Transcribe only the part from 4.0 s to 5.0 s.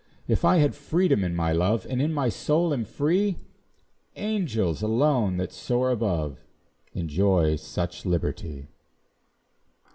Angels